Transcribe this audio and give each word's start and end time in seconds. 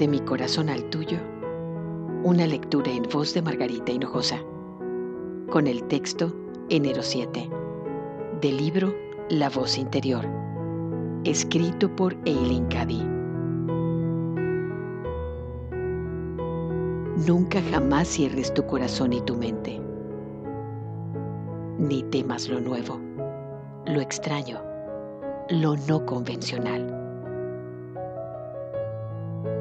De 0.00 0.08
mi 0.08 0.20
corazón 0.20 0.70
al 0.70 0.84
tuyo, 0.84 1.18
una 2.24 2.46
lectura 2.46 2.90
en 2.90 3.02
voz 3.02 3.34
de 3.34 3.42
Margarita 3.42 3.92
Hinojosa, 3.92 4.38
con 5.50 5.66
el 5.66 5.84
texto 5.88 6.34
Enero 6.70 7.02
7, 7.02 7.50
del 8.40 8.56
libro 8.56 8.94
La 9.28 9.50
voz 9.50 9.76
interior, 9.76 10.26
escrito 11.24 11.94
por 11.94 12.16
Eileen 12.24 12.64
Cady. 12.68 13.04
Nunca 17.26 17.60
jamás 17.70 18.08
cierres 18.08 18.54
tu 18.54 18.64
corazón 18.64 19.12
y 19.12 19.20
tu 19.20 19.36
mente, 19.36 19.82
ni 21.76 22.02
temas 22.04 22.48
lo 22.48 22.58
nuevo, 22.58 22.98
lo 23.84 24.00
extraño, 24.00 24.62
lo 25.50 25.76
no 25.76 26.06
convencional 26.06 26.99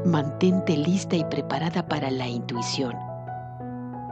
mantente 0.10 0.76
lista 0.76 1.16
y 1.16 1.24
preparada 1.24 1.88
para 1.88 2.12
la 2.12 2.28
intuición, 2.28 2.96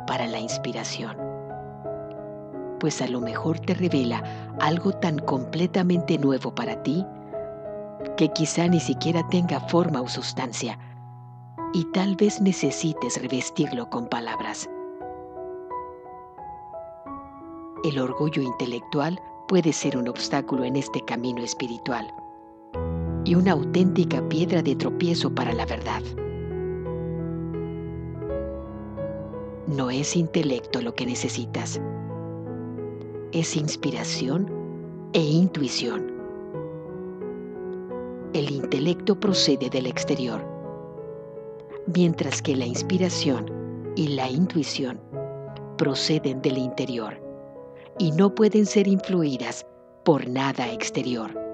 para 0.06 0.28
la 0.28 0.40
inspiración. 0.40 1.18
Pues 2.80 3.02
a 3.02 3.08
lo 3.08 3.20
mejor 3.20 3.60
te 3.60 3.74
revela 3.74 4.24
algo 4.60 4.94
tan 4.94 5.20
completamente 5.20 6.18
nuevo 6.18 6.54
para 6.54 6.82
ti 6.84 7.06
que 8.16 8.30
quizá 8.30 8.68
ni 8.68 8.80
siquiera 8.80 9.28
tenga 9.30 9.60
forma 9.60 10.02
o 10.02 10.08
sustancia 10.08 10.78
y 11.74 11.84
tal 11.92 12.16
vez 12.16 12.40
necesites 12.40 13.20
revestirlo 13.22 13.90
con 13.90 14.08
palabras. 14.08 14.70
El 17.84 18.00
orgullo 18.00 18.42
intelectual 18.42 19.20
puede 19.48 19.74
ser 19.74 19.98
un 19.98 20.08
obstáculo 20.08 20.64
en 20.64 20.76
este 20.76 21.02
camino 21.02 21.44
espiritual 21.44 22.08
y 23.28 23.36
una 23.36 23.52
auténtica 23.52 24.28
piedra 24.30 24.62
de 24.62 24.74
tropiezo 24.78 25.36
para 25.36 25.52
la 25.52 25.66
verdad. 25.66 26.02
No 29.68 29.90
es 29.90 30.16
intelecto 30.16 30.82
lo 30.82 30.96
que 30.96 31.06
necesitas, 31.06 31.82
es 33.34 33.58
inspiración 33.58 34.50
e 35.12 35.20
intuición. 35.20 36.10
El 38.32 38.50
intelecto 38.50 39.20
procede 39.20 39.70
del 39.70 39.88
exterior, 39.88 40.42
mientras 41.94 42.42
que 42.42 42.56
la 42.56 42.66
inspiración 42.66 43.52
y 43.98 44.08
la 44.08 44.30
intuición 44.30 45.02
proceden 45.78 46.42
del 46.42 46.58
interior 46.58 47.22
y 48.00 48.14
no 48.14 48.34
pueden 48.34 48.66
ser 48.66 48.88
influidas 48.88 49.66
por 50.06 50.30
nada 50.30 50.72
exterior. 50.72 51.47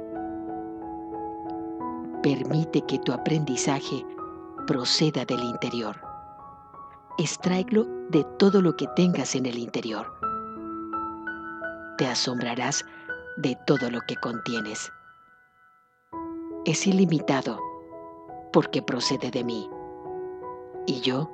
Permite 2.24 2.82
que 2.86 3.00
tu 3.00 3.12
aprendizaje 3.12 4.06
proceda 4.66 5.26
del 5.26 5.44
interior. 5.44 6.00
Extráelo 7.18 7.86
de 8.10 8.24
todo 8.40 8.62
lo 8.62 8.78
que 8.78 8.88
tengas 8.96 9.36
en 9.36 9.46
el 9.46 9.58
interior. 9.58 10.08
Te 11.98 12.08
asombrarás 12.08 12.86
de 13.36 13.58
todo 13.68 13.92
lo 13.92 14.00
que 14.08 14.16
contienes. 14.16 14.90
Es 16.64 16.88
ilimitado 16.88 17.60
porque 18.54 18.82
procede 18.82 19.30
de 19.30 19.44
mí. 19.44 19.70
Y 20.88 21.02
yo 21.02 21.30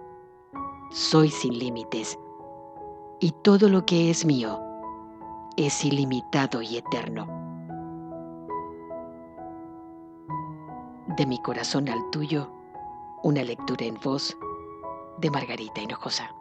soy 0.89 1.29
sin 1.29 1.59
límites. 1.59 2.17
Y 3.19 3.31
todo 3.43 3.69
lo 3.69 3.85
que 3.85 4.09
es 4.09 4.25
mío 4.25 4.59
es 5.55 5.85
ilimitado 5.85 6.63
y 6.63 6.77
eterno. 6.77 7.38
De 11.19 11.25
mi 11.25 11.37
corazón 11.37 11.89
al 11.89 12.09
tuyo, 12.11 12.49
una 13.23 13.43
lectura 13.43 13.83
en 13.83 13.95
voz 13.95 14.37
de 15.17 15.29
Margarita 15.29 15.81
Hinojosa. 15.81 16.33